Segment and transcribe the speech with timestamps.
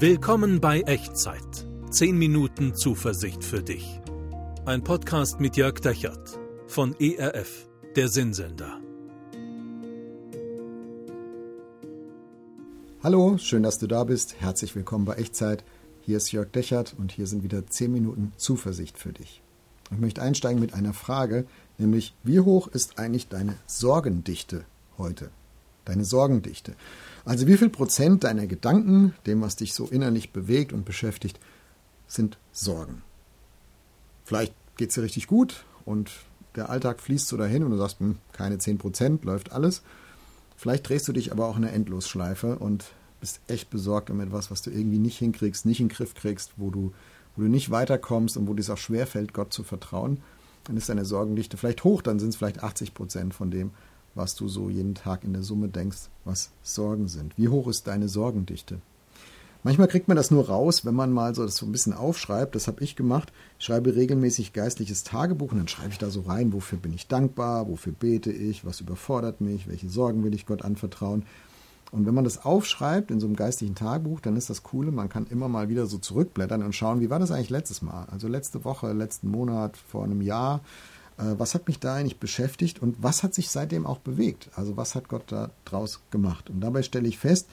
[0.00, 1.66] Willkommen bei Echtzeit.
[1.90, 4.00] 10 Minuten Zuversicht für dich.
[4.64, 6.38] Ein Podcast mit Jörg Dechert
[6.68, 8.78] von ERF, der Sinnsender.
[13.02, 14.40] Hallo, schön, dass du da bist.
[14.40, 15.64] Herzlich willkommen bei Echtzeit.
[16.02, 19.42] Hier ist Jörg Dechert und hier sind wieder 10 Minuten Zuversicht für dich.
[19.90, 21.44] Ich möchte einsteigen mit einer Frage,
[21.76, 24.64] nämlich wie hoch ist eigentlich deine Sorgendichte
[24.96, 25.30] heute?
[25.86, 26.76] Deine Sorgendichte.
[27.28, 31.38] Also wie viel Prozent deiner Gedanken, dem, was dich so innerlich bewegt und beschäftigt,
[32.06, 33.02] sind Sorgen.
[34.24, 36.10] Vielleicht geht es dir richtig gut und
[36.56, 39.82] der Alltag fließt so dahin und du sagst, hm, keine 10 Prozent, läuft alles.
[40.56, 44.50] Vielleicht drehst du dich aber auch in eine Endlosschleife und bist echt besorgt um etwas,
[44.50, 46.94] was du irgendwie nicht hinkriegst, nicht in den Griff kriegst, wo du,
[47.36, 50.22] wo du nicht weiterkommst und wo dir es auch schwerfällt, Gott zu vertrauen.
[50.64, 53.72] Dann ist deine Sorgendichte vielleicht hoch, dann sind es vielleicht 80 Prozent von dem,
[54.14, 57.36] was du so jeden Tag in der Summe denkst, was Sorgen sind.
[57.38, 58.80] Wie hoch ist deine Sorgendichte?
[59.64, 62.54] Manchmal kriegt man das nur raus, wenn man mal so das so ein bisschen aufschreibt.
[62.54, 63.32] Das habe ich gemacht.
[63.58, 67.08] Ich schreibe regelmäßig geistliches Tagebuch und dann schreibe ich da so rein, wofür bin ich
[67.08, 71.24] dankbar, wofür bete ich, was überfordert mich, welche Sorgen will ich Gott anvertrauen.
[71.90, 75.08] Und wenn man das aufschreibt in so einem geistlichen Tagebuch, dann ist das Coole, man
[75.08, 78.06] kann immer mal wieder so zurückblättern und schauen, wie war das eigentlich letztes Mal?
[78.10, 80.60] Also letzte Woche, letzten Monat, vor einem Jahr.
[81.18, 84.50] Äh, was hat mich da eigentlich beschäftigt und was hat sich seitdem auch bewegt?
[84.54, 86.48] Also was hat Gott da draus gemacht?
[86.48, 87.48] Und dabei stelle ich fest,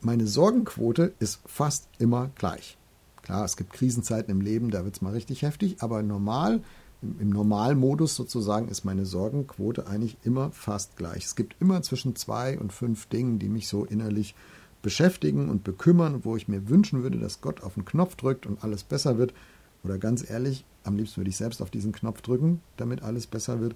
[0.00, 2.78] meine Sorgenquote ist fast immer gleich.
[3.22, 6.62] Klar, es gibt Krisenzeiten im Leben, da wird es mal richtig heftig, aber normal,
[7.02, 11.26] im, im Normalmodus sozusagen, ist meine Sorgenquote eigentlich immer fast gleich.
[11.26, 14.34] Es gibt immer zwischen zwei und fünf Dingen, die mich so innerlich
[14.80, 18.64] beschäftigen und bekümmern, wo ich mir wünschen würde, dass Gott auf den Knopf drückt und
[18.64, 19.34] alles besser wird.
[19.82, 23.60] Oder ganz ehrlich, am liebsten würde ich selbst auf diesen Knopf drücken, damit alles besser
[23.60, 23.74] wird.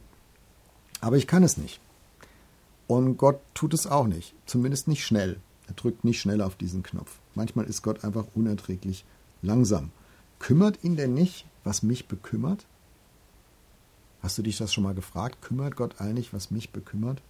[1.00, 1.80] Aber ich kann es nicht.
[2.86, 4.34] Und Gott tut es auch nicht.
[4.46, 5.38] Zumindest nicht schnell.
[5.66, 7.18] Er drückt nicht schnell auf diesen Knopf.
[7.34, 9.04] Manchmal ist Gott einfach unerträglich
[9.42, 9.90] langsam.
[10.38, 12.66] Kümmert ihn denn nicht, was mich bekümmert?
[14.22, 15.42] Hast du dich das schon mal gefragt?
[15.42, 17.22] Kümmert Gott eigentlich, was mich bekümmert?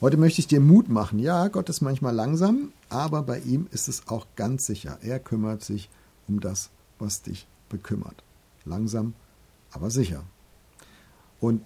[0.00, 1.18] Heute möchte ich dir Mut machen.
[1.18, 4.98] Ja, Gott ist manchmal langsam, aber bei ihm ist es auch ganz sicher.
[5.02, 5.92] Er kümmert sich um
[6.36, 8.22] das, was dich bekümmert.
[8.64, 9.14] Langsam,
[9.70, 10.24] aber sicher.
[11.40, 11.62] Und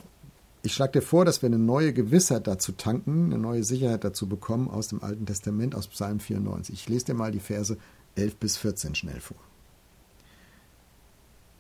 [0.62, 4.28] ich schlage dir vor, dass wir eine neue Gewissheit dazu tanken, eine neue Sicherheit dazu
[4.28, 6.74] bekommen aus dem Alten Testament, aus Psalm 94.
[6.74, 7.76] Ich lese dir mal die Verse
[8.14, 9.38] 11 bis 14 schnell vor.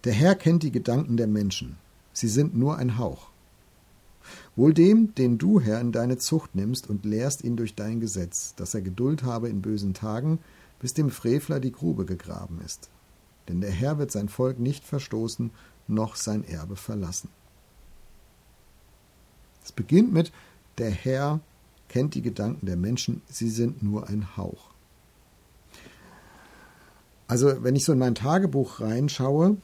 [0.04, 1.78] Der Herr kennt die Gedanken der Menschen.
[2.12, 3.30] Sie sind nur ein Hauch.
[4.54, 8.54] Wohl dem, den du, Herr, in deine Zucht nimmst und lehrst ihn durch dein Gesetz,
[8.54, 10.38] dass er Geduld habe in bösen Tagen,
[10.82, 12.90] bis dem Frevler die Grube gegraben ist
[13.48, 15.50] denn der Herr wird sein Volk nicht verstoßen,
[15.88, 17.28] noch sein Erbe verlassen.
[19.64, 20.32] Es beginnt mit,
[20.78, 21.40] der Herr
[21.88, 24.70] kennt die Gedanken der Menschen, sie sind nur ein Hauch.
[27.28, 29.56] Also wenn ich so in mein Tagebuch reinschaue,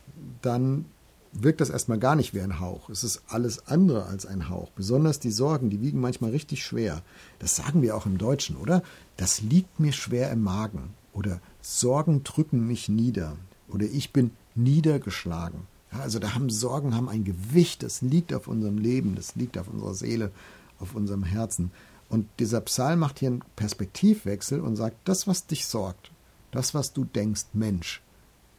[0.43, 0.87] dann
[1.33, 2.89] wirkt das erstmal gar nicht wie ein Hauch.
[2.89, 4.71] Es ist alles andere als ein Hauch.
[4.71, 7.03] Besonders die Sorgen, die wiegen manchmal richtig schwer.
[7.39, 8.83] Das sagen wir auch im Deutschen, oder?
[9.17, 10.95] Das liegt mir schwer im Magen.
[11.19, 13.37] Oder Sorgen drücken mich nieder
[13.67, 15.63] oder ich bin niedergeschlagen.
[15.91, 19.59] Ja, also da haben Sorgen haben ein Gewicht, das liegt auf unserem Leben, das liegt
[19.59, 20.31] auf unserer Seele,
[20.79, 21.73] auf unserem Herzen.
[22.09, 26.13] Und dieser Psalm macht hier einen Perspektivwechsel und sagt, das, was dich sorgt,
[26.53, 28.01] das, was du denkst, Mensch,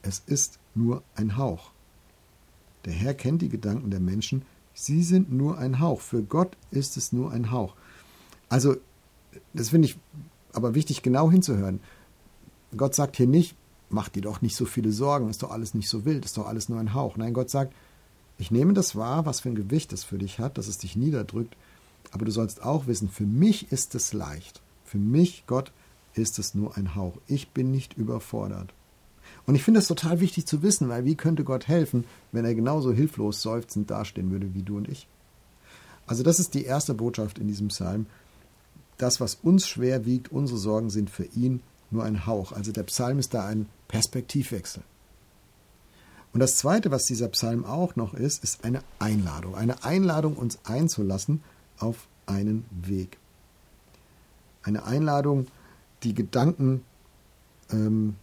[0.01, 1.71] es ist nur ein Hauch.
[2.83, 4.43] Der Herr kennt die Gedanken der Menschen,
[4.73, 6.01] sie sind nur ein Hauch.
[6.01, 7.75] Für Gott ist es nur ein Hauch.
[8.49, 8.75] Also,
[9.53, 9.97] das finde ich
[10.51, 11.79] aber wichtig, genau hinzuhören.
[12.75, 13.55] Gott sagt hier nicht,
[13.89, 16.47] mach dir doch nicht so viele Sorgen, ist doch alles nicht so wild, ist doch
[16.47, 17.17] alles nur ein Hauch.
[17.17, 17.73] Nein, Gott sagt,
[18.37, 20.95] ich nehme das wahr, was für ein Gewicht es für dich hat, dass es dich
[20.95, 21.55] niederdrückt,
[22.11, 24.61] aber du sollst auch wissen, für mich ist es leicht.
[24.85, 25.71] Für mich, Gott,
[26.13, 27.17] ist es nur ein Hauch.
[27.27, 28.73] Ich bin nicht überfordert.
[29.45, 32.55] Und ich finde es total wichtig zu wissen, weil wie könnte Gott helfen, wenn er
[32.55, 35.07] genauso hilflos seufzend dastehen würde wie du und ich?
[36.07, 38.07] Also das ist die erste Botschaft in diesem Psalm.
[38.97, 42.51] Das, was uns schwer wiegt, unsere Sorgen sind für ihn nur ein Hauch.
[42.51, 44.83] Also der Psalm ist da ein Perspektivwechsel.
[46.31, 49.55] Und das Zweite, was dieser Psalm auch noch ist, ist eine Einladung.
[49.55, 51.41] Eine Einladung, uns einzulassen
[51.79, 53.17] auf einen Weg.
[54.61, 55.47] Eine Einladung,
[56.03, 56.83] die Gedanken,
[57.71, 58.15] ähm,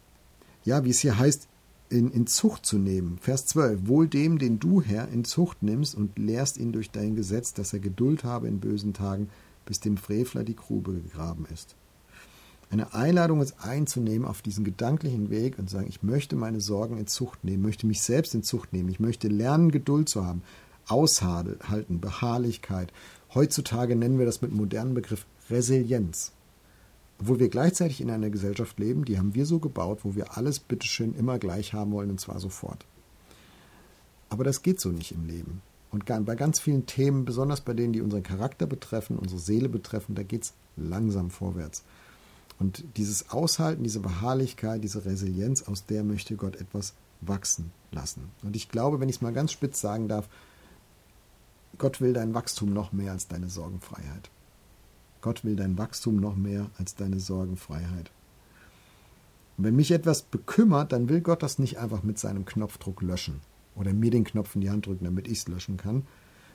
[0.64, 1.48] ja, wie es hier heißt,
[1.88, 3.18] in, in Zucht zu nehmen.
[3.20, 3.86] Vers 12.
[3.86, 7.72] Wohl dem, den du, Herr, in Zucht nimmst und lehrst ihn durch dein Gesetz, dass
[7.72, 9.30] er Geduld habe in bösen Tagen,
[9.64, 11.76] bis dem Frevler die Grube gegraben ist
[12.70, 17.06] eine Einladung ist einzunehmen auf diesen gedanklichen Weg und sagen, ich möchte meine Sorgen in
[17.06, 20.42] Zucht nehmen, möchte mich selbst in Zucht nehmen, ich möchte lernen, Geduld zu haben,
[20.88, 22.92] aushalten, Beharrlichkeit.
[23.34, 26.32] Heutzutage nennen wir das mit modernen Begriff Resilienz.
[27.20, 30.58] Obwohl wir gleichzeitig in einer Gesellschaft leben, die haben wir so gebaut, wo wir alles
[30.58, 32.84] bitteschön immer gleich haben wollen und zwar sofort.
[34.28, 35.62] Aber das geht so nicht im Leben.
[35.90, 40.14] Und bei ganz vielen Themen, besonders bei denen, die unseren Charakter betreffen, unsere Seele betreffen,
[40.14, 41.84] da geht es langsam vorwärts.
[42.58, 48.31] Und dieses Aushalten, diese Beharrlichkeit, diese Resilienz, aus der möchte Gott etwas wachsen lassen.
[48.43, 50.29] Und ich glaube, wenn ich es mal ganz spitz sagen darf,
[51.79, 54.31] Gott will dein Wachstum noch mehr als deine Sorgenfreiheit.
[55.20, 58.11] Gott will dein Wachstum noch mehr als deine Sorgenfreiheit.
[59.59, 63.41] Und wenn mich etwas bekümmert, dann will Gott das nicht einfach mit seinem Knopfdruck löschen
[63.75, 66.06] oder mir den Knopf in die Hand drücken, damit ich es löschen kann,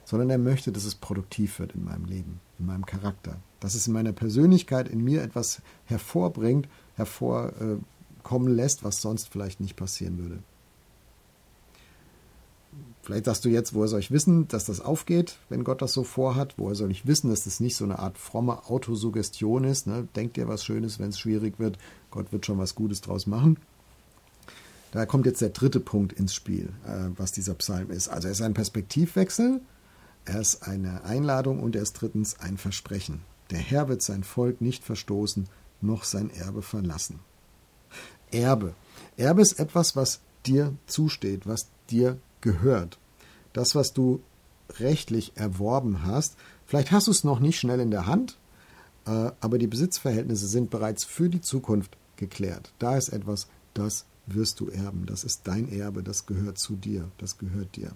[0.06, 3.88] sondern er möchte, dass es produktiv wird in meinem Leben, in meinem Charakter, dass es
[3.88, 10.40] in meiner Persönlichkeit, in mir etwas hervorbringt, hervorkommen lässt, was sonst vielleicht nicht passieren würde.
[13.04, 16.04] Vielleicht sagst du jetzt, woher soll ich wissen, dass das aufgeht, wenn Gott das so
[16.04, 16.54] vorhat?
[16.58, 19.88] Woher soll ich wissen, dass das nicht so eine Art fromme Autosuggestion ist?
[19.88, 20.08] Ne?
[20.16, 21.80] Denk dir was Schönes, wenn es schwierig wird.
[22.12, 23.58] Gott wird schon was Gutes draus machen.
[24.92, 28.10] Da kommt jetzt der dritte Punkt ins Spiel, äh, was dieser Psalm ist.
[28.10, 29.62] Also er ist ein Perspektivwechsel,
[30.26, 33.22] er ist eine Einladung und er ist drittens ein Versprechen.
[33.50, 35.48] Der Herr wird sein Volk nicht verstoßen,
[35.82, 37.20] noch sein Erbe verlassen.
[38.32, 38.74] Erbe.
[39.18, 42.98] Erbe ist etwas, was dir zusteht, was dir gehört.
[43.54, 44.22] Das, was du
[44.80, 46.38] rechtlich erworben hast.
[46.66, 48.38] Vielleicht hast du es noch nicht schnell in der Hand,
[49.06, 52.72] äh, aber die Besitzverhältnisse sind bereits für die Zukunft geklärt.
[52.80, 55.06] Da ist etwas, das wirst du erben.
[55.06, 57.92] Das ist dein Erbe, das gehört zu dir, das gehört dir.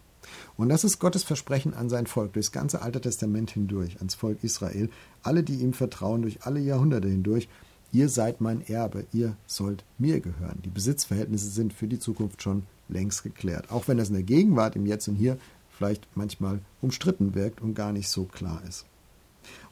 [0.58, 4.44] Und das ist Gottes Versprechen an sein Volk, durchs ganze Alte Testament hindurch, ans Volk
[4.44, 4.90] Israel,
[5.24, 7.50] alle, die ihm vertrauen, durch alle Jahrhunderte hindurch,
[7.92, 10.62] ihr seid mein Erbe, ihr sollt mir gehören.
[10.64, 13.72] Die Besitzverhältnisse sind für die Zukunft schon längst geklärt.
[13.72, 15.38] Auch wenn das in der Gegenwart, im Jetzt und Hier,
[15.70, 18.86] vielleicht manchmal umstritten wirkt und gar nicht so klar ist.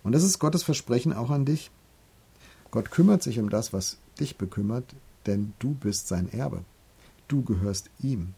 [0.03, 1.71] Und das ist Gottes Versprechen auch an dich.
[2.71, 4.95] Gott kümmert sich um das, was dich bekümmert,
[5.25, 6.63] denn du bist sein Erbe.
[7.27, 8.33] Du gehörst ihm,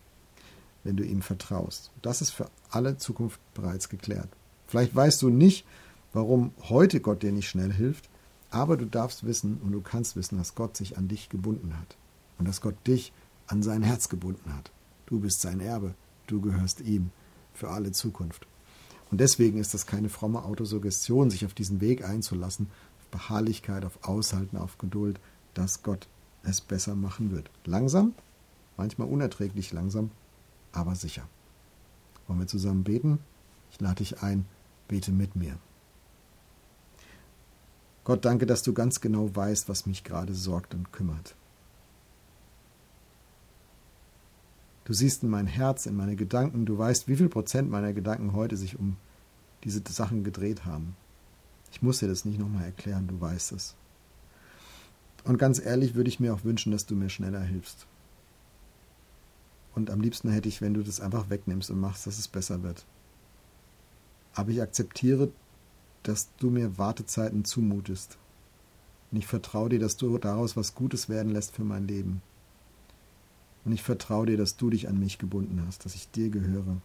[0.86, 1.92] wenn du ihm vertraust.
[2.02, 4.30] Das ist für alle Zukunft bereits geklärt.
[4.68, 5.66] Vielleicht weißt du nicht,
[6.14, 8.10] warum heute Gott dir nicht schnell hilft,
[8.52, 11.98] aber du darfst wissen und du kannst wissen, dass Gott sich an dich gebunden hat
[12.38, 13.12] und dass Gott dich
[13.48, 14.72] an sein Herz gebunden hat.
[15.08, 15.94] Du bist sein Erbe,
[16.28, 17.10] du gehörst ihm
[17.54, 18.48] für alle Zukunft.
[19.12, 22.68] Und deswegen ist das keine fromme Autosuggestion, sich auf diesen Weg einzulassen,
[23.00, 25.20] auf Beharrlichkeit, auf Aushalten, auf Geduld,
[25.54, 26.08] dass Gott
[26.44, 27.50] es besser machen wird.
[27.66, 28.14] Langsam,
[28.78, 30.12] manchmal unerträglich langsam,
[30.76, 31.28] aber sicher.
[32.28, 33.20] Wollen wir zusammen beten?
[33.72, 34.46] Ich lade dich ein,
[34.88, 35.58] bete mit mir.
[38.04, 41.36] Gott, danke, dass du ganz genau weißt, was mich gerade sorgt und kümmert.
[44.86, 48.34] Du siehst in mein Herz, in meine Gedanken, du weißt, wie viel Prozent meiner Gedanken
[48.34, 48.98] heute sich um
[49.64, 50.96] diese Sachen gedreht haben.
[51.72, 53.76] Ich muss dir das nicht nochmal erklären, du weißt es.
[55.24, 57.88] Und ganz ehrlich würde ich mir auch wünschen, dass du mir schneller hilfst.
[59.76, 62.64] Und am liebsten hätte ich, wenn du das einfach wegnimmst und machst, dass es besser
[62.64, 62.86] wird.
[64.34, 65.32] Aber ich akzeptiere,
[66.04, 68.18] dass du mir Wartezeiten zumutest.
[69.12, 72.22] Und ich vertraue dir, dass du daraus was Gutes werden lässt für mein Leben.
[73.66, 76.78] Und ich vertraue dir, dass du dich an mich gebunden hast, dass ich dir gehöre.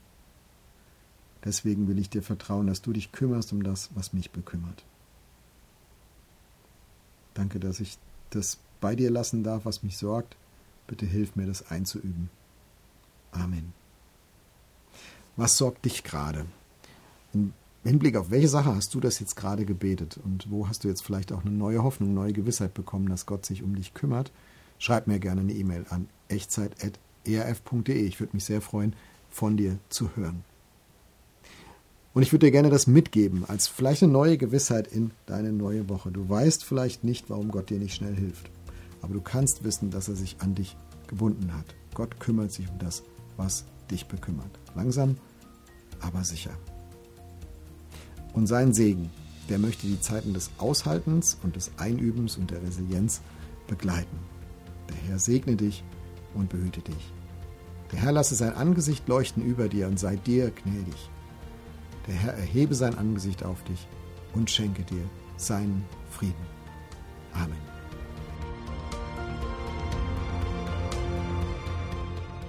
[1.45, 4.85] Deswegen will ich dir vertrauen, dass du dich kümmerst um das, was mich bekümmert.
[7.35, 7.99] Danke, dass ich
[8.31, 10.37] das bei dir lassen darf, was mich sorgt.
[10.87, 12.31] Bitte hilf mir, das einzuüben.
[13.32, 13.72] Amen.
[15.37, 16.46] Was sorgt dich gerade?
[17.32, 17.53] Im
[17.84, 20.19] Hinblick auf welche Sache hast du das jetzt gerade gebetet?
[20.22, 23.46] Und wo hast du jetzt vielleicht auch eine neue Hoffnung, neue Gewissheit bekommen, dass Gott
[23.46, 24.32] sich um dich kümmert?
[24.79, 28.06] Schreib mir gerne eine E-Mail an echtzeit.erf.de.
[28.06, 28.94] Ich würde mich sehr freuen,
[29.31, 30.44] von dir zu hören.
[32.13, 35.89] Und ich würde dir gerne das mitgeben, als vielleicht eine neue Gewissheit in deine neue
[35.89, 36.10] Woche.
[36.10, 38.51] Du weißt vielleicht nicht, warum Gott dir nicht schnell hilft,
[39.01, 41.67] aber du kannst wissen, dass er sich an dich gebunden hat.
[41.94, 43.05] Gott kümmert sich um das,
[43.37, 44.58] was dich bekümmert.
[44.75, 45.17] Langsam,
[46.01, 46.53] aber sicher.
[48.32, 49.10] Und sein Segen,
[49.49, 53.20] der möchte die Zeiten des Aushaltens und des Einübens und der Resilienz
[53.67, 54.19] begleiten.
[54.89, 55.82] Der Herr segne dich
[56.34, 57.13] und behüte dich.
[57.93, 61.10] Der Herr lasse sein Angesicht leuchten über dir und sei dir gnädig.
[62.06, 63.87] Der Herr erhebe sein Angesicht auf dich
[64.32, 65.03] und schenke dir
[65.37, 66.46] seinen Frieden.
[67.32, 67.80] Amen.